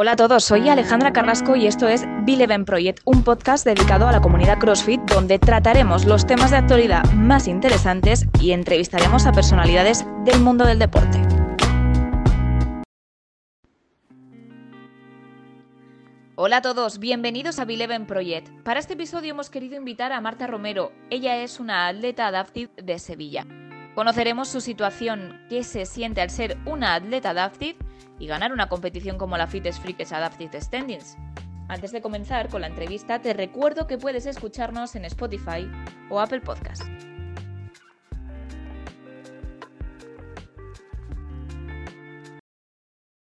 [0.00, 4.12] Hola a todos, soy Alejandra Carrasco y esto es Bileven Project, un podcast dedicado a
[4.12, 10.06] la comunidad CrossFit donde trataremos los temas de actualidad más interesantes y entrevistaremos a personalidades
[10.24, 11.20] del mundo del deporte.
[16.36, 18.50] Hola a todos, bienvenidos a Bileven Project.
[18.62, 20.92] Para este episodio hemos querido invitar a Marta Romero.
[21.10, 23.48] Ella es una atleta adaptive de Sevilla.
[23.96, 27.78] Conoceremos su situación, qué se siente al ser una atleta adaptive
[28.18, 31.16] y ganar una competición como la Fitness Freaks Adaptive Standings.
[31.68, 35.70] Antes de comenzar con la entrevista, te recuerdo que puedes escucharnos en Spotify
[36.10, 36.82] o Apple Podcast.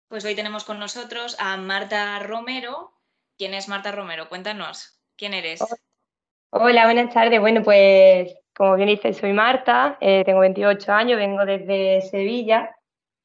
[0.09, 2.91] Pues hoy tenemos con nosotros a Marta Romero.
[3.38, 4.30] ¿Quién es Marta Romero?
[4.30, 5.64] Cuéntanos, ¿quién eres?
[6.52, 7.39] Hola, buenas tardes.
[7.39, 12.75] Bueno, pues como bien dices, soy Marta, eh, tengo 28 años, vengo desde Sevilla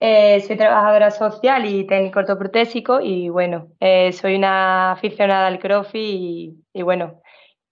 [0.00, 6.54] eh, soy trabajadora social y técnico ortoprotésico y bueno, eh, soy una aficionada al crossfit
[6.72, 7.20] y, bueno,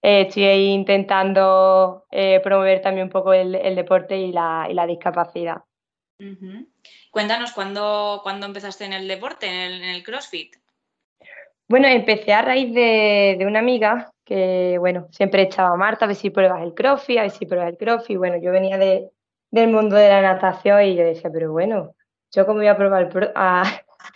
[0.03, 2.05] eh, estoy ahí intentando
[2.43, 5.63] promover también un poco el, deporte y la, discapacidad.
[7.11, 10.57] Cuéntanos, ¿cuándo, empezaste en el deporte, en el, CrossFit?
[11.69, 16.31] Bueno, empecé a raíz de, una amiga que, bueno, siempre echaba Marta, a ver si
[16.31, 18.19] pruebas el CrossFit, a ver si pruebas el CrossFit.
[18.19, 19.11] Bueno, yo venía de,
[19.51, 21.96] del mundo de la natación y yo decía, pero bueno,
[22.33, 23.65] yo como voy a probar a,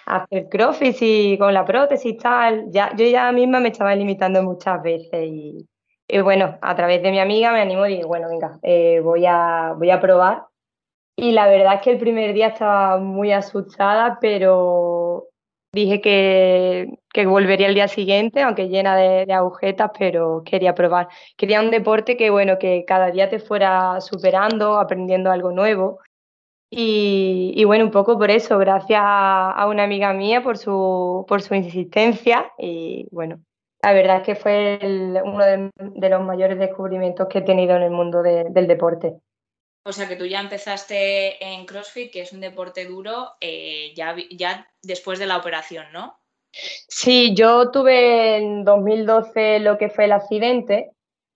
[0.07, 4.43] hacer crossfit y con la prótesis y tal, ya, yo ya misma me estaba limitando
[4.43, 5.67] muchas veces y,
[6.23, 9.75] bueno, a través de mi amiga me animó y dije, bueno, venga, eh, voy, a,
[9.77, 10.47] voy a probar.
[11.17, 15.29] Y la verdad es que el primer día estaba muy asustada, pero
[15.73, 21.09] dije que, volvería el día siguiente, aunque llena de, agujetas, pero quería probar.
[21.37, 26.01] Quería un deporte que, bueno, que cada día te fuera superando, aprendiendo algo nuevo.
[26.73, 31.55] Y, bueno, un poco por eso, gracias a, una amiga mía por su, por su
[31.57, 33.41] insistencia y bueno,
[33.83, 34.79] la verdad es que fue
[35.25, 39.15] uno de, los mayores descubrimientos que he tenido en el mundo del deporte.
[39.85, 44.15] O sea que tú ya empezaste en CrossFit, que es un deporte duro, eh, ya,
[44.31, 46.21] ya después de la operación, ¿no?
[46.53, 50.91] Sí, yo tuve en 2012 lo que fue el accidente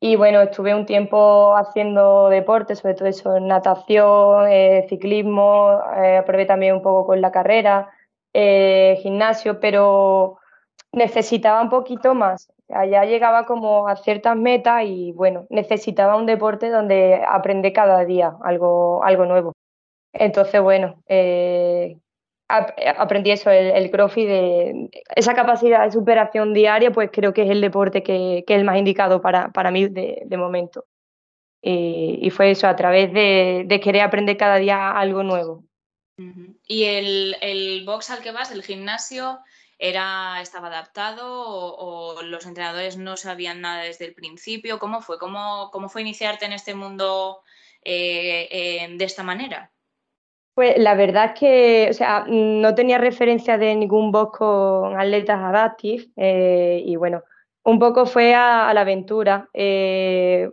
[0.06, 6.44] y bueno, estuve un tiempo haciendo deporte, sobre todo eso, natación, eh, ciclismo, eh, probé
[6.44, 7.88] también un poco con la carrera,
[8.34, 10.36] eh, gimnasio, pero
[10.92, 12.52] necesitaba un poquito más.
[12.68, 18.36] Allá llegaba como a ciertas metas y bueno, necesitaba un deporte donde aprender cada día
[18.42, 19.54] algo, algo nuevo.
[20.12, 21.96] Entonces, bueno, eh,
[22.96, 27.60] aprendí eso, el, el de esa capacidad de superación diaria, pues creo que es el
[27.60, 30.86] deporte que, es el más indicado para, para mí de, momento.
[31.62, 35.64] Y, fue eso, a través de, querer aprender cada día algo nuevo.
[36.66, 39.38] ¿Y el, box al que vas, el gimnasio,
[39.78, 44.78] era, estaba adaptado o, los entrenadores no sabían nada desde el principio?
[44.78, 45.18] ¿Cómo fue?
[45.18, 47.42] ¿Cómo, cómo fue iniciarte en este mundo
[47.84, 49.73] eh, eh, de esta manera?
[50.54, 55.40] Pues la verdad es que, o sea, no tenía referencia de ningún box con atletas
[55.40, 57.24] adaptive eh, y bueno,
[57.64, 59.48] un poco fue a, la aventura.
[59.52, 60.48] Eh,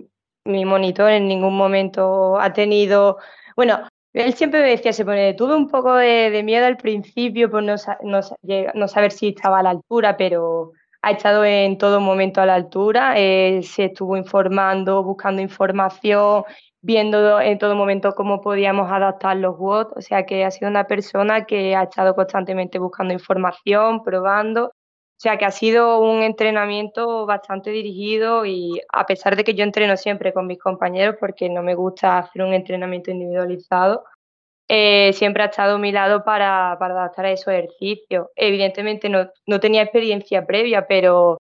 [0.46, 3.18] mi monitor en ningún momento ha tenido,
[3.56, 7.64] bueno, él siempre me decía, se pone, tuve un poco de, miedo al principio por
[7.64, 10.72] no, no, saber si estaba a la altura, pero
[11.04, 16.44] ha estado en todo momento a la altura, eh, se estuvo informando, buscando información,
[16.82, 20.86] viendo en todo momento cómo podíamos adaptar los WOD, o sea que ha sido una
[20.86, 24.72] persona que ha estado constantemente buscando información, probando, o
[25.18, 29.96] sea que ha sido un entrenamiento bastante dirigido y a pesar de que yo entreno
[29.96, 34.04] siempre con mis compañeros porque no me gusta hacer un entrenamiento individualizado,
[34.68, 38.28] eh, siempre ha estado a mi lado para, para adaptar a esos ejercicios.
[38.36, 41.38] Evidentemente no, no tenía experiencia previa, pero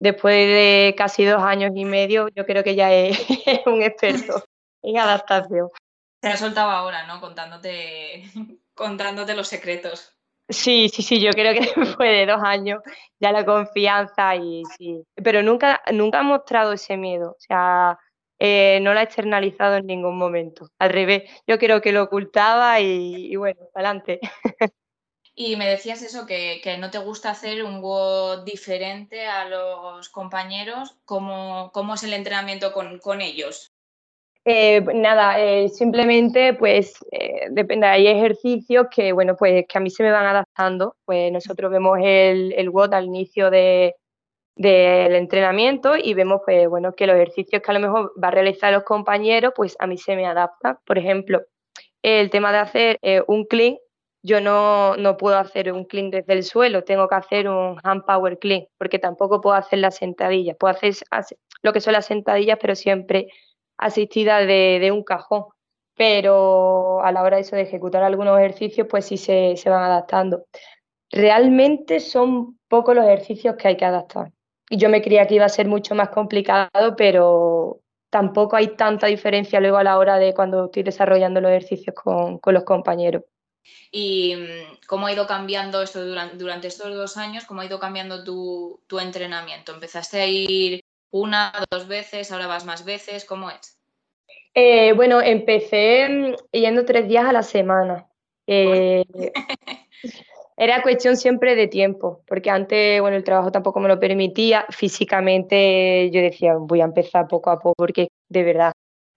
[0.00, 3.24] después de casi dos años y medio yo creo que ya es
[3.66, 4.42] un experto
[4.82, 5.68] en adaptación.
[6.20, 7.20] Te ha soltado ahora, ¿no?
[7.20, 8.24] Contándote,
[8.74, 10.16] contándote los secretos.
[10.48, 12.80] Sí, sí, sí, yo creo que después de dos años
[13.18, 15.04] ya la confianza y sí.
[15.14, 17.30] Pero nunca, nunca ha mostrado ese miedo.
[17.32, 17.98] O sea,
[18.38, 20.68] eh, no la ha externalizado en ningún momento.
[20.78, 24.20] Al revés, yo creo que lo ocultaba y, bueno, adelante.
[25.34, 30.98] Y me decías eso, que, no te gusta hacer un WOD diferente a los compañeros.
[31.06, 33.71] ¿Cómo, cómo es el entrenamiento con, con ellos?
[34.44, 39.88] Eh, nada, eh, simplemente pues eh, depende, hay ejercicios que bueno pues que a mí
[39.88, 43.94] se me van adaptando, pues nosotros vemos el, el WOD al inicio de,
[44.56, 48.30] del entrenamiento y vemos pues bueno que los ejercicios que a lo mejor va a
[48.32, 51.42] realizar los compañeros pues a mí se me adapta, por ejemplo
[52.02, 52.98] el tema de hacer
[53.28, 53.76] un clean
[54.24, 58.04] yo no, no, puedo hacer un clean desde el suelo, tengo que hacer un hand
[58.04, 60.56] power clean, porque tampoco puedo hacer las sentadillas.
[60.56, 60.94] Puedo hacer
[61.62, 63.26] lo que son las sentadillas, pero siempre
[63.84, 65.44] asistida de, de un cajón.
[65.94, 69.82] Pero a la hora de eso de ejecutar algunos ejercicios, pues sí se, se van
[69.82, 70.46] adaptando.
[71.10, 74.32] Realmente son pocos los ejercicios que hay que adaptar.
[74.70, 79.06] Y yo me creía que iba a ser mucho más complicado, pero tampoco hay tanta
[79.06, 83.24] diferencia luego a la hora de cuando estoy desarrollando los ejercicios con, con los compañeros.
[83.90, 87.44] ¿Y mm, cómo ha ido cambiando esto durante, durante estos dos años?
[87.44, 89.72] ¿Cómo ha ido cambiando tu, tu, entrenamiento?
[89.72, 90.80] ¿Empezaste a ir
[91.12, 93.24] una, dos veces, ahora vas más veces?
[93.24, 93.78] ¿Cómo es?
[94.54, 98.08] Eh, bueno, empecé mm, yendo tres días a la semana.
[98.46, 99.04] Eh,
[100.56, 104.66] era cuestión siempre de tiempo, porque antes, bueno, el trabajo tampoco me lo permitía.
[104.70, 108.72] Físicamente yo decía, voy a empezar poco a poco, porque de verdad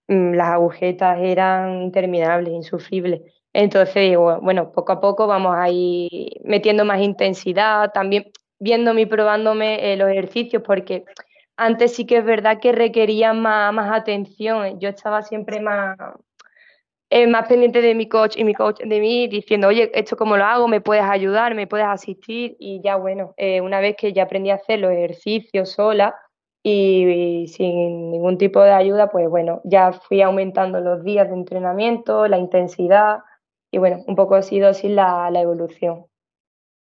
[0.07, 3.21] mm, las agujetas eran interminables, insufribles.
[3.53, 9.05] Entonces digo, bueno, poco a poco vamos a ir metiendo más intensidad, también viéndome y
[9.05, 11.05] probándome eh, los ejercicios, porque
[11.57, 14.79] antes sí que es verdad que requería más, más atención.
[14.79, 15.97] Yo estaba siempre más,
[17.09, 20.37] eh, más pendiente de mi coach y mi coach de mí, diciendo, oye, esto cómo
[20.37, 22.55] lo hago, me puedes ayudar, me puedes asistir.
[22.59, 26.15] Y ya bueno, eh, una vez que ya aprendí a hacer los ejercicios sola
[26.63, 31.35] y, y, sin ningún tipo de ayuda, pues bueno, ya fui aumentando los días de
[31.35, 33.19] entrenamiento, la intensidad
[33.71, 36.05] y bueno, un poco ha sido así la, la evolución.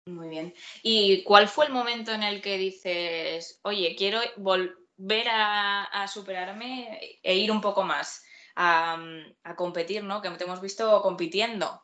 [0.08, 0.54] Muy bien.
[0.84, 7.36] ¿Y cuál fue el momento en el que dices, oye, quiero volver a, superarme e
[7.36, 8.24] ir un poco más
[8.56, 8.98] a,
[9.44, 10.22] a, competir, ¿no?
[10.22, 11.82] Que te hemos visto compitiendo.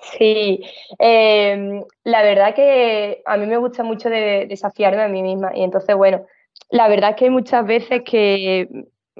[0.00, 0.60] Sí,
[0.98, 5.62] eh, la verdad que a mí me gusta mucho de, desafiarme a mí misma y
[5.62, 6.24] entonces, bueno,
[6.70, 8.68] la verdad es que hay muchas veces que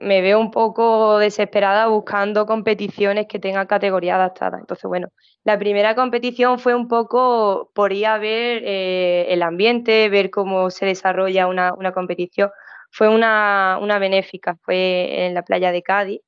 [0.00, 4.59] me veo un poco desesperada buscando competiciones que tengan categoría adaptada.
[4.59, 5.09] Entonces, bueno,
[5.45, 10.71] la primera competición fue un poco por ir a ver eh, el ambiente, ver cómo
[10.71, 12.50] se desarrolla una, una competición.
[12.91, 16.21] Fue una, una, benéfica, fue en la playa de Cádiz.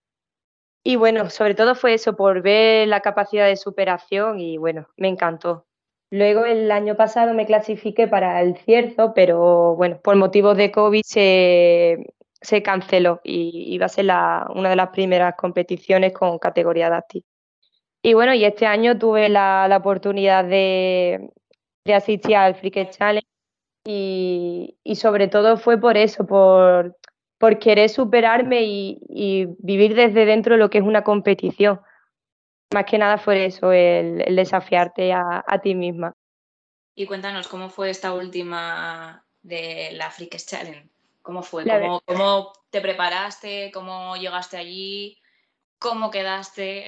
[0.82, 5.08] Y bueno, sobre todo fue eso, por ver la capacidad de superación y bueno, me
[5.08, 5.66] encantó.
[6.10, 11.02] Luego el año pasado me clasifiqué para el cierzo, pero bueno, por motivos de COVID
[11.04, 14.06] se, se canceló y iba a ser
[14.54, 17.26] una de las primeras competiciones con categoría adaptiva.
[18.02, 21.30] Y bueno, y este año tuve la, oportunidad de,
[21.84, 23.26] de, asistir al Freak Challenge
[23.84, 26.96] y, sobre todo fue por eso, por,
[27.60, 31.80] querer superarme y, vivir desde dentro lo que es una competición.
[32.72, 36.14] Más que nada fue eso, el, desafiarte a, a, ti misma.
[36.94, 40.88] Y cuéntanos, ¿cómo fue esta última de la Freak Challenge?
[41.22, 41.64] ¿Cómo fue?
[41.64, 43.70] ¿Cómo, ¿Cómo, te preparaste?
[43.72, 45.18] ¿Cómo llegaste allí?
[45.78, 46.86] ¿Cómo quedaste?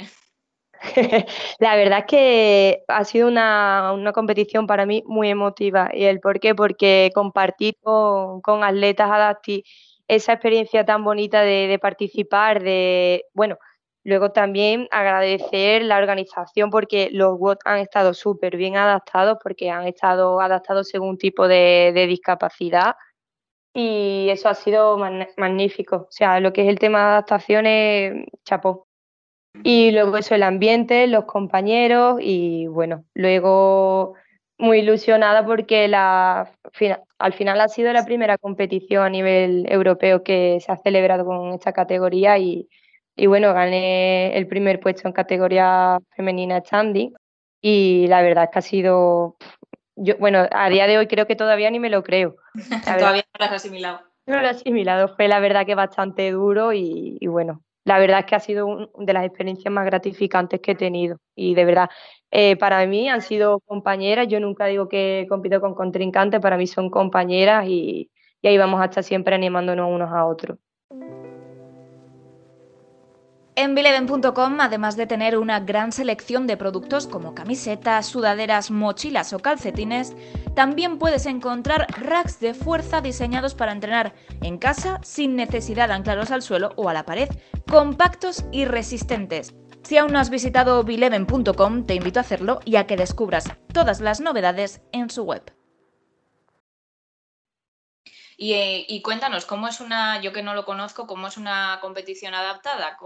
[1.58, 5.90] La verdad es que ha sido una, una, competición para mí muy emotiva.
[5.92, 6.54] ¿Y el por qué?
[6.54, 9.64] Porque compartir con, con atletas adapti
[10.08, 13.58] esa experiencia tan bonita de, de, participar, de, bueno,
[14.04, 19.86] luego también agradecer la organización porque los WOT han estado súper bien adaptados, porque han
[19.86, 22.94] estado adaptados según tipo de, de discapacidad
[23.74, 24.98] y eso ha sido
[25.36, 25.96] magnífico.
[25.96, 28.86] O sea, lo que es el tema de adaptaciones, chapó.
[29.64, 34.14] Y luego eso, el ambiente, los compañeros y bueno, luego
[34.58, 36.52] muy ilusionada porque la,
[37.18, 41.52] al final ha sido la primera competición a nivel europeo que se ha celebrado con
[41.52, 42.68] esta categoría y,
[43.16, 47.12] y bueno, gané el primer puesto en categoría femenina standing
[47.60, 49.36] y la verdad es que ha sido
[49.96, 52.36] yo, bueno, a día de hoy creo que todavía ni me lo creo.
[52.84, 54.00] todavía no lo has asimilado.
[54.26, 58.20] No lo he asimilado, fue la verdad que bastante duro y, y bueno, la verdad
[58.20, 61.64] es que ha sido una de las experiencias más gratificantes que he tenido y de
[61.64, 61.90] verdad,
[62.30, 66.66] eh, para mí han sido compañeras, yo nunca digo que compito con contrincantes, para mí
[66.66, 70.58] son compañeras y, y ahí vamos a estar siempre animándonos unos a otros.
[73.54, 79.40] En Bileven.com, además de tener una gran selección de productos como camisetas, sudaderas, mochilas o
[79.40, 80.14] calcetines,
[80.54, 86.30] también puedes encontrar racks de fuerza diseñados para entrenar en casa sin necesidad de anclarlos
[86.30, 87.28] al suelo o a la pared,
[87.68, 89.54] compactos y resistentes.
[89.82, 94.00] Si aún no has visitado Bileven.com, te invito a hacerlo y a que descubras todas
[94.00, 95.52] las novedades en su web.
[98.38, 101.78] Y, eh, y, cuéntanos, ¿cómo es una, yo que no lo conozco, cómo es una
[101.80, 102.96] competición adaptada?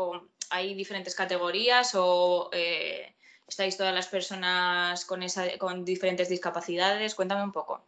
[0.50, 3.14] ¿Hay diferentes categorías o eh,
[3.46, 7.14] estáis todas las personas con, esa, con diferentes discapacidades?
[7.14, 7.82] Cuéntame un poco.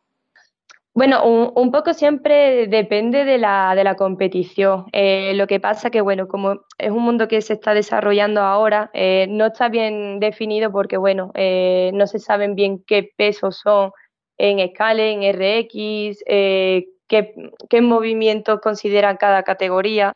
[0.98, 4.86] Bueno, un, poco siempre depende de la, de la competición.
[4.92, 8.90] Eh, lo que pasa que, bueno, como es un mundo que se está desarrollando ahora,
[8.94, 13.92] eh, no está bien definido porque, bueno, eh, no se saben bien qué pesos son
[14.38, 17.34] en escala, en RX, qué,
[17.70, 20.14] qué movimientos consideran cada categoría,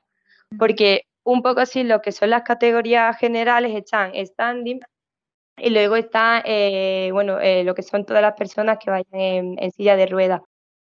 [0.59, 4.81] porque un poco así lo que son las categorías generales están standing
[5.57, 6.43] y luego está,
[7.13, 10.41] bueno, lo que son todas las personas que vayan en, silla de ruedas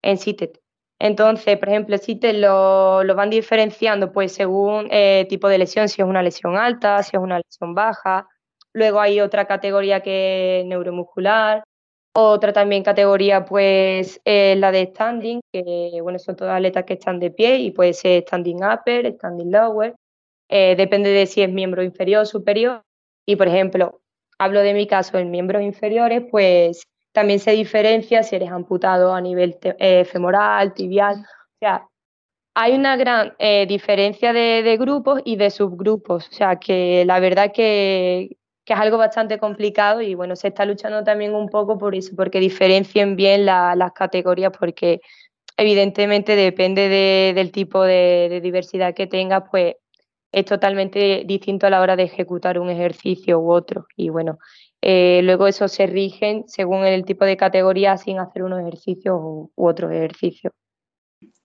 [0.03, 0.59] en CITET.
[0.99, 6.01] Entonces, por ejemplo, CITET lo, lo van diferenciando pues según eh, tipo de lesión, si
[6.03, 8.27] es una lesión alta, si es una lesión baja.
[8.73, 11.63] Luego hay otra categoría que es neuromuscular,
[12.17, 17.19] otra también categoría pues es la de standing, que bueno, son todas atletas que están
[17.21, 19.95] de pie y puede ser standing upper, standing lower.
[20.49, 22.83] Eh, depende de si es miembro inferior o superior.
[23.27, 24.01] Y por ejemplo,
[24.39, 26.83] hablo de mi caso en miembros inferiores, pues
[27.13, 31.17] también se diferencia si eres amputado a nivel eh, femoral, tibial.
[31.21, 31.89] O sea,
[32.55, 36.29] hay una gran eh, diferencia de, grupos y de subgrupos.
[36.29, 40.65] O sea, que la verdad que, que, es algo bastante complicado y bueno, se está
[40.65, 45.01] luchando también un poco por eso, porque diferencien bien las categorías, porque
[45.57, 46.89] evidentemente depende
[47.35, 49.77] del tipo de, de diversidad que tengas, pues
[50.35, 53.87] es totalmente distinto a la hora de ejecutar un ejercicio u otro.
[53.97, 54.39] Y bueno,
[54.83, 59.53] eh, luego eso se rigen según el tipo de categoría sin hacer unos ejercicios u,
[59.55, 60.53] otros ejercicios.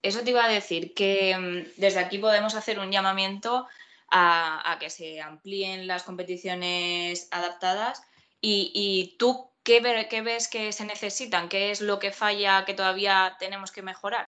[0.02, 3.68] Eso te iba a decir, que mm, desde aquí podemos hacer un llamamiento
[4.10, 8.02] a, que se amplíen las competiciones adaptadas
[8.40, 11.48] y, tú, ¿qué, ves que se necesitan?
[11.48, 14.26] ¿Qué es lo que falla que todavía tenemos que mejorar?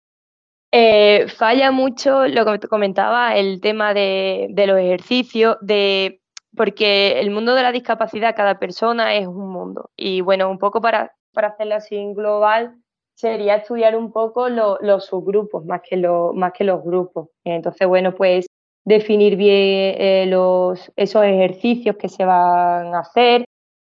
[0.78, 6.21] Eh, falla mucho lo que comentaba, el tema de, de los ejercicios, de
[6.54, 9.88] porque el mundo de la discapacidad, cada persona es un mundo.
[9.97, 12.76] Y bueno, un poco para, para hacerlo así en global,
[13.14, 15.97] sería estudiar un poco los subgrupos más que,
[16.35, 17.30] más que los grupos.
[17.42, 18.47] Entonces, bueno, pues
[18.85, 23.47] definir bien eh, los, esos ejercicios que se van a hacer,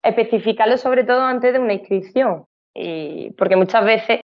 [0.01, 2.45] especificarlos sobre todo antes de una inscripción.
[2.73, 4.21] Y, porque muchas veces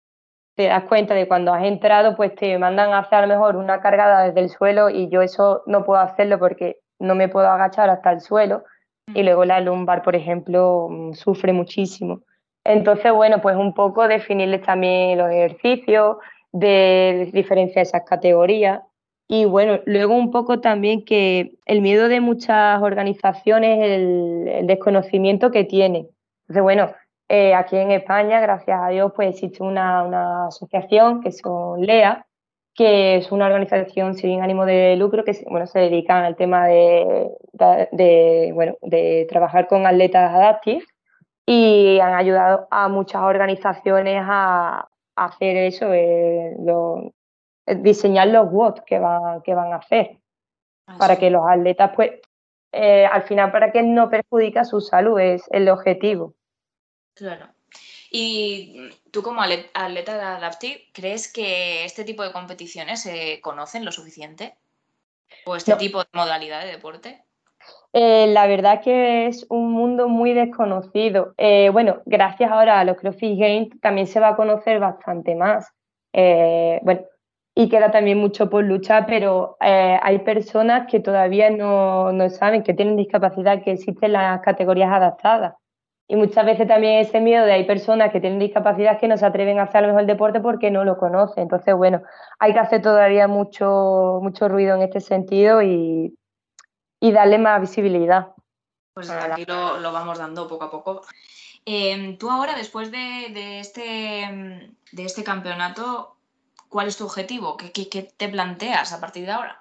[0.60, 3.56] te das cuenta de cuando has entrado, pues te mandan a hacer a lo mejor
[3.56, 7.48] una cargada desde el suelo y yo eso no puedo hacerlo porque no me puedo
[7.48, 8.66] agachar hasta el suelo
[9.14, 12.24] y luego la lumbar, por ejemplo, mm, sufre muchísimo.
[12.66, 16.18] Entonces, bueno, pues un poco definirles también los ejercicios,
[16.52, 18.82] de diferenciar esas categorías
[19.30, 25.52] y bueno, luego un poco también que el miedo de muchas organizaciones, el, el desconocimiento
[25.52, 26.10] que tienen.
[26.42, 26.92] Entonces, bueno,
[27.30, 32.26] eh, aquí en España, gracias a Dios, pues existe una, una asociación que son LEA,
[32.74, 37.30] que es una organización sin ánimo de lucro que bueno, se dedica al tema de,
[38.54, 40.84] bueno, de trabajar con atletas adaptive
[41.46, 46.56] y han ayudado a muchas organizaciones a, hacer eso, eh,
[47.66, 50.18] diseñar los WOT que van, que van a hacer
[50.88, 52.12] ah, para que los atletas, pues,
[52.72, 56.36] eh, al final, para que no perjudique su salud, es el objetivo.
[57.20, 57.50] Claro.
[58.12, 63.92] Y tú como atleta de Adaptive, ¿crees que este tipo de competiciones se conocen lo
[63.92, 64.56] suficiente?
[65.46, 67.24] ¿O este tipo de modalidad de deporte?
[67.92, 71.34] Eh, la verdad que es un mundo muy desconocido.
[71.38, 75.68] Eh, bueno, gracias ahora a los CrossFit Games también se va a conocer bastante más.
[76.14, 77.02] Eh, bueno,
[77.54, 82.74] y queda también mucho por luchar, pero hay personas que todavía no, no, saben que
[82.74, 85.59] tienen discapacidad, que existen las categorías adaptadas.
[86.12, 89.28] Y muchas veces también ese miedo de hay personas que tienen discapacidad que no se
[89.28, 91.44] atreven a hacer a lo mejor el deporte porque no lo conocen.
[91.44, 92.02] Entonces, bueno,
[92.40, 96.16] hay que hacer todavía mucho, mucho ruido en este sentido y,
[97.00, 98.34] darle más visibilidad.
[98.96, 101.02] Pues aquí lo, vamos dando poco a poco.
[101.64, 106.16] Em, tú ahora, después de, este, de este campeonato,
[106.70, 107.56] ¿cuál es tu objetivo?
[107.56, 109.59] ¿Qué, qué te planteas a partir de ahora?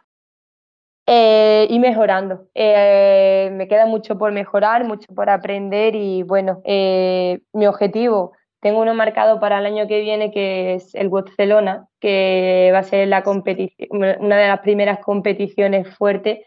[1.10, 2.48] Eh, y mejorando.
[2.54, 8.82] Eh, me queda mucho por mejorar, mucho por aprender y bueno, eh, mi objetivo, tengo
[8.82, 13.08] uno marcado para el año que viene que es el Barcelona, que va a ser
[13.08, 16.40] la una de las primeras competiciones fuertes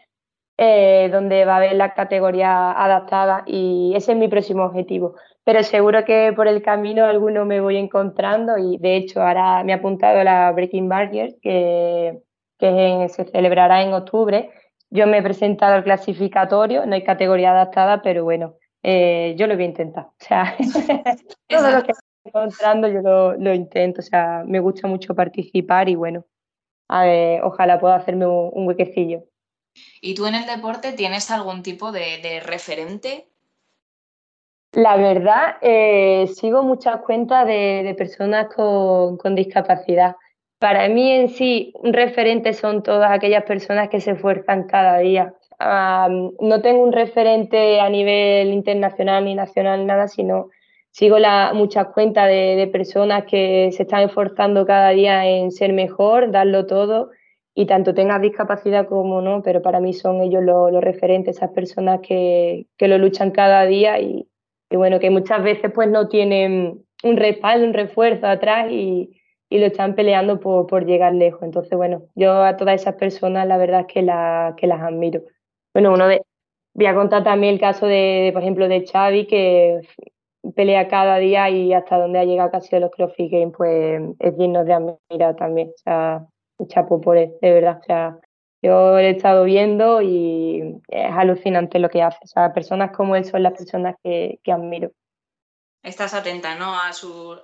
[0.58, 5.16] eh, donde va a haber la categoría adaptada y ese es mi próximo objetivo.
[5.44, 9.72] Pero seguro que por el camino alguno me voy encontrando y de hecho ahora me
[9.72, 12.22] ha apuntado la Breaking Barrier que
[12.62, 14.50] que se celebrará en octubre.
[14.88, 18.54] Yo me he presentado al clasificatorio, no hay categoría adaptada, pero bueno,
[18.84, 20.04] eh, yo lo voy a intentar.
[20.04, 20.56] O sea,
[21.48, 23.00] todo lo que estoy encontrando yo
[23.36, 24.00] lo, intento.
[24.00, 26.24] O sea, me gusta mucho participar y bueno,
[26.88, 29.24] a ver, ojalá pueda hacerme un, huequecillo.
[30.00, 33.28] ¿Y tú en el deporte tienes algún tipo de, referente
[34.72, 40.14] La verdad, eh, sigo muchas cuentas de, personas con, discapacidad.
[40.62, 45.34] Para mí en sí, un referente son todas aquellas personas que se esfuerzan cada día.
[45.58, 50.50] no tengo un referente a nivel internacional ni nacional, nada, sino
[50.92, 56.30] sigo la, muchas cuentas de, personas que se están esforzando cada día en ser mejor,
[56.30, 57.10] darlo todo,
[57.56, 61.98] y tanto tengas discapacidad como no, pero para mí son ellos los, referentes, esas personas
[62.06, 64.28] que, lo luchan cada día y,
[64.70, 69.18] bueno, que muchas veces pues no tienen un respaldo, un refuerzo atrás y,
[69.58, 71.42] lo están peleando por, llegar lejos.
[71.42, 74.00] Entonces, bueno, yo a todas esas personas la verdad es que,
[74.56, 75.22] que las admiro.
[75.74, 76.22] Bueno, uno de,
[76.74, 79.80] voy a contar también el caso de, por ejemplo, de Xavi, que
[80.54, 84.36] pelea cada día y hasta donde ha llegado casi de los CrossFit Games, pues es
[84.36, 85.68] digno de admirar también.
[85.68, 86.26] O sea,
[86.66, 87.78] chapo por él, de verdad.
[87.80, 88.18] O sea,
[88.62, 92.18] yo he estado viendo y es alucinante lo que hace.
[92.22, 94.92] O sea, personas como él son las personas que, admiro.
[95.82, 96.74] Estás atenta, ¿no?
[96.74, 96.92] A, a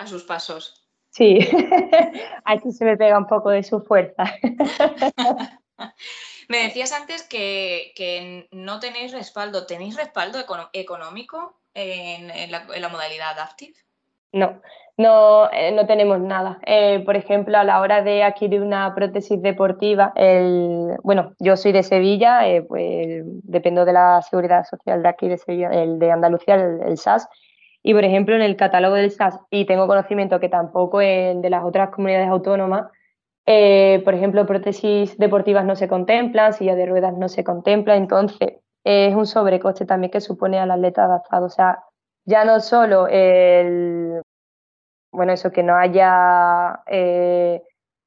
[0.07, 0.88] sus pasos.
[1.19, 1.41] Sí,
[2.45, 4.23] aquí se me pega un poco de su fuerza.
[6.49, 9.67] me decías antes que, no tenéis respaldo.
[9.67, 10.39] ¿Tenéis respaldo
[10.73, 13.75] económico en, la, modalidad Adaptive?
[14.33, 14.61] No,
[14.97, 16.61] no, eh, no tenemos nada.
[16.65, 21.73] Eh, por ejemplo, a la hora de adquirir una prótesis deportiva, el, bueno, yo soy
[21.73, 26.13] de Sevilla, eh, pues dependo de la seguridad social de aquí de Sevilla, el de
[26.13, 27.29] Andalucía, el, SAS,
[27.83, 31.51] y por ejemplo en el catálogo del SAS, y tengo conocimiento que tampoco en de
[31.51, 32.91] las otras comunidades autónomas,
[33.45, 39.15] por ejemplo, prótesis deportivas no se contemplan, silla de ruedas no se contempla, entonces es
[39.15, 41.47] un sobrecoste también que supone al atleta adaptado.
[41.47, 41.83] O sea,
[42.27, 44.21] ya no solo el,
[45.13, 47.63] bueno, eso, que no haya eh,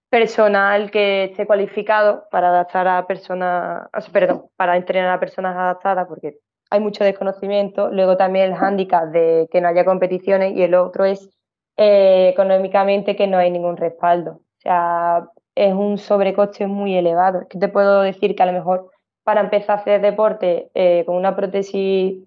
[0.09, 6.37] personal que esté cualificado para adaptar a personas, perdón, para entrenar a personas adaptadas, porque
[6.71, 7.91] hay mucho desconocimiento.
[7.91, 11.29] Luego también el hándicap de que no haya competiciones y el otro es
[11.77, 14.31] eh, económicamente que no hay ningún respaldo.
[14.31, 17.47] O sea, es un sobrecoste muy elevado.
[17.49, 18.89] Que te puedo decir que a lo mejor
[19.23, 22.23] para empezar a hacer deporte eh, con una prótesis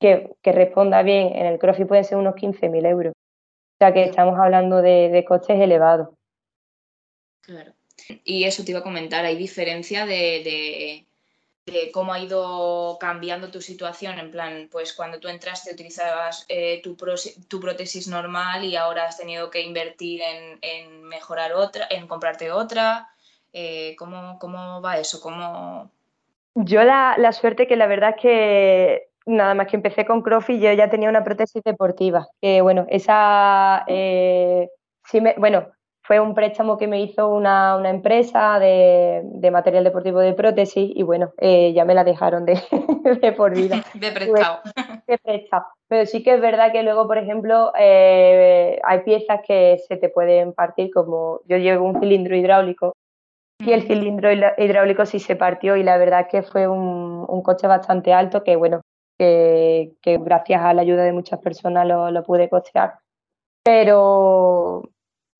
[0.00, 3.12] que, responda bien en el CrossFit puede ser unos 15.000 euros.
[3.12, 6.08] O sea que estamos hablando de, costes elevados.
[7.42, 7.72] Claro.
[8.24, 11.05] Y eso te iba a comentar, hay diferencia de,
[11.92, 14.18] cómo ha ido cambiando tu situación.
[14.18, 16.96] En plan, pues cuando tú entraste utilizabas eh, tu,
[17.60, 20.20] prótesis normal y ahora has tenido que invertir
[20.62, 23.08] en, mejorar otra, en comprarte otra.
[23.52, 25.20] Eh, ¿cómo, ¿Cómo va eso?
[25.20, 25.90] ¿Cómo,
[26.54, 30.60] yo la, la, suerte que la verdad es que nada más que empecé con CrossFit
[30.60, 32.28] yo ya tenía una prótesis deportiva.
[32.40, 34.68] Que bueno, esa eh,
[35.04, 35.68] sí me, bueno,
[36.06, 41.32] fue un préstamo que me hizo una, empresa de, material deportivo de prótesis y bueno,
[41.38, 42.54] eh, ya me la dejaron de,
[43.36, 43.84] por vida.
[43.94, 44.60] De prestado.
[45.06, 45.64] De prestado.
[45.88, 50.08] Pero sí que es verdad que luego, por ejemplo, eh, hay piezas que se te
[50.08, 52.94] pueden partir, como yo llevo un cilindro hidráulico
[53.58, 58.12] y el cilindro hidráulico sí se partió y la verdad que fue un, coche bastante
[58.12, 58.82] alto que, bueno,
[59.18, 62.98] que, gracias a la ayuda de muchas personas lo, pude costear.
[63.64, 64.82] Pero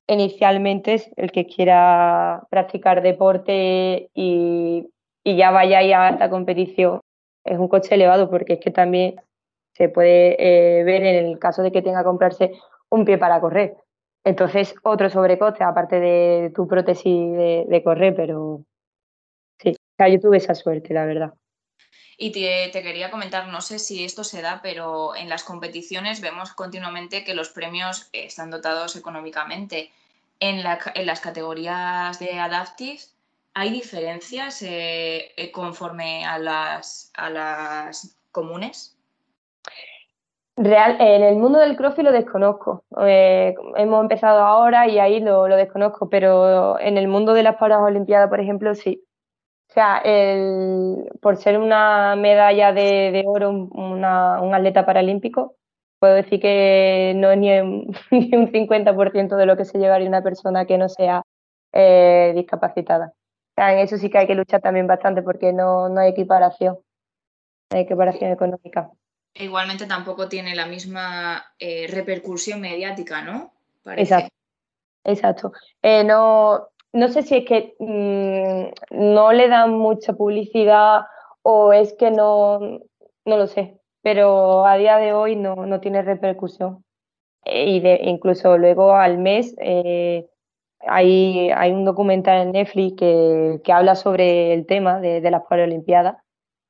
[0.08, 4.88] inicialmente el que quiera practicar deporte y,
[5.24, 7.00] ya vaya a esta competición
[7.44, 9.16] es un coche elevado porque es que también
[9.74, 12.52] se puede eh, ver en el caso de que tenga que comprarse
[12.90, 13.76] un pie para correr
[14.26, 18.64] entonces, otro sobrecoste, aparte de tu prótesis de, correr, pero
[19.60, 21.32] sí, o sea, yo tuve esa suerte, la verdad.
[22.18, 26.52] Y te, quería comentar, no sé si esto se da, pero en las competiciones vemos
[26.54, 29.90] continuamente que los premios están dotados económicamente.
[30.40, 33.00] En, las categorías de Adaptive,
[33.54, 38.96] ¿hay diferencias eh, eh, conforme a las, a las comunes?
[40.58, 42.82] Real, en el mundo del crossfit lo desconozco.
[43.02, 48.30] Eh, hemos empezado ahora y ahí lo, desconozco, pero en el mundo de las Olimpiadas,
[48.30, 49.05] por ejemplo, sí.
[49.68, 55.56] O sea, el, por ser una medalla de, oro, un atleta paralímpico,
[55.98, 60.08] puedo decir que no es ni un, ni un 50% de lo que se llevaría
[60.08, 61.22] una persona que no sea
[61.72, 63.12] eh, discapacitada.
[63.16, 66.10] O sea, en eso sí que hay que luchar también bastante porque no, no hay
[66.10, 66.78] equiparación,
[67.70, 68.90] no hay equiparación económica
[69.38, 73.52] igualmente tampoco tiene la misma eh, repercusión mediática, ¿no?
[73.84, 74.34] Exacto.
[75.04, 75.52] Exacto.
[75.82, 81.02] Eh, no, no sé si es que mm, no le dan mucha publicidad
[81.42, 86.84] o es que no, no lo sé, pero a día de hoy no, tiene repercusión.
[87.44, 89.54] Eh, y de, incluso luego al mes
[90.80, 96.16] hay, hay un documental en Netflix que, habla sobre el tema de, de las Paralimpiadas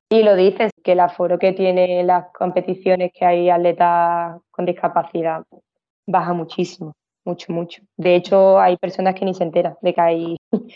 [0.09, 5.43] Y lo dices, que el aforo que tiene las competiciones que hay atletas con discapacidad
[6.07, 6.95] baja muchísimo,
[7.27, 7.81] mucho, mucho.
[7.97, 10.37] De hecho, hay personas que ni se enteran de que hay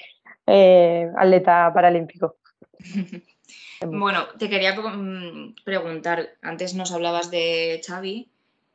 [0.47, 2.33] eh, atletas paralímpicos.
[3.85, 8.29] Bueno, te quería mm, preguntar, antes nos hablabas de Xavi,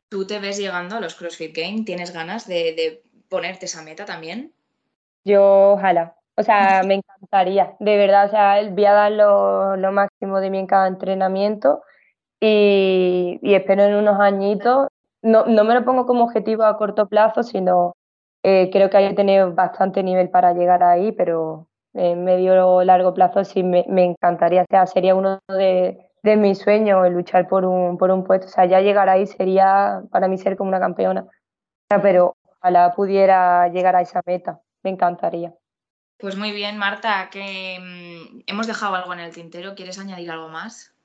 [0.09, 1.85] ¿tú te ves llegando a los CrossFit Games?
[1.85, 4.53] ¿Tienes ganas de, ponerte esa meta también?
[5.23, 10.39] Yo ojalá, o sea, me encantaría, de verdad, o sea, voy a dar lo, máximo
[10.39, 11.81] de mí en cada entrenamiento
[12.39, 14.87] y, espero en unos añitos,
[15.21, 17.95] no, me lo pongo como objetivo a corto plazo, sino
[18.43, 22.83] eh, creo que hay que tener bastante nivel para llegar ahí, pero en medio o
[22.83, 24.61] largo plazo sí me, encantaría.
[24.61, 28.47] O sea, sería uno de, mis sueños luchar por un, por un puesto.
[28.47, 31.25] O sea, ya llegar ahí sería para mí ser como una campeona.
[32.01, 34.59] pero ojalá pudiera llegar a esa meta.
[34.83, 35.53] Me encantaría.
[36.19, 39.75] Pues muy bien, Marta, que mm, hemos dejado algo en el tintero.
[39.75, 40.96] ¿Quieres añadir algo más?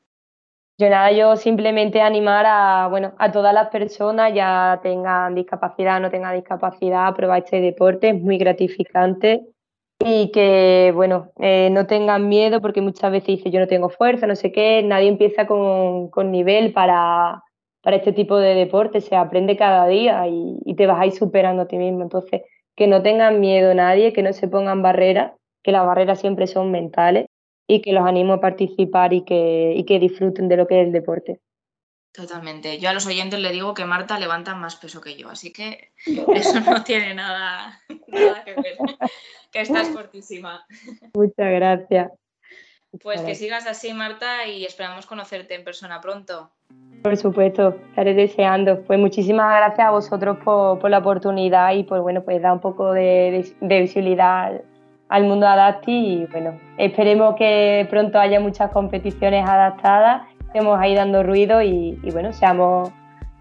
[0.79, 6.11] Yo nada, yo simplemente animar a, bueno, a todas las personas, ya tengan discapacidad, no
[6.11, 9.47] tengan discapacidad, a probar este deporte, es muy gratificante
[10.01, 14.27] y que, bueno, eh, no tengan miedo porque muchas veces dice yo no tengo fuerza,
[14.27, 17.43] no sé qué, nadie empieza con, nivel para,
[17.83, 21.63] para, este tipo de deporte, se aprende cada día y, te vas a ir superando
[21.63, 22.03] a ti mismo.
[22.03, 22.43] Entonces,
[22.77, 25.33] que no tengan miedo nadie, que no se pongan barreras,
[25.63, 27.27] que las barreras siempre son mentales
[27.67, 30.87] y que los animo a participar y que, y que disfruten de lo que es
[30.87, 31.41] el deporte.
[32.13, 32.79] Totalmente.
[32.79, 35.93] Yo a los oyentes le digo que Marta levanta más peso que yo, así que
[36.35, 37.81] eso no tiene nada,
[38.45, 38.77] que ver.
[39.51, 40.65] Que estás fortísima.
[41.15, 42.13] Muchas gracias.
[43.03, 46.51] Pues que sigas así, Marta, y esperamos conocerte en persona pronto.
[47.03, 48.83] Por supuesto, estaré deseando.
[48.83, 52.93] Pues muchísimas gracias a vosotros por, la oportunidad y por bueno, pues dar un poco
[52.93, 54.61] de, visibilidad
[55.13, 60.23] al mundo Adapti y bueno, esperemos que pronto haya muchas competiciones adaptadas
[60.53, 62.91] estemos ahí dando ruido y, bueno, seamos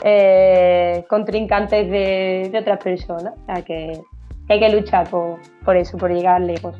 [0.01, 3.33] eh, contrincantes de, otras personas.
[3.37, 4.01] O sea, que,
[4.47, 6.77] hay que luchar por, por, eso, por llegar lejos.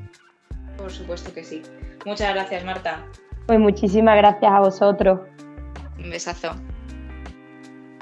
[0.78, 1.62] Por supuesto que sí.
[2.06, 3.04] Muchas gracias, Marta.
[3.46, 5.20] Pues muchísimas gracias a vosotros.
[5.98, 6.52] Un besazo.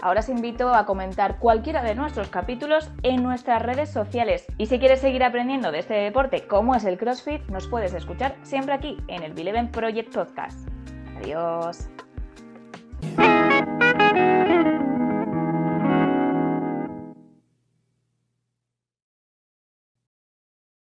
[0.02, 4.46] Ahora os invito a comentar cualquiera de nuestros capítulos en nuestras redes sociales.
[4.58, 8.36] Y si quieres seguir aprendiendo de este deporte como es el CrossFit, nos puedes escuchar
[8.44, 10.68] siempre aquí en el Bileven Project Podcast.
[11.18, 11.90] Adiós.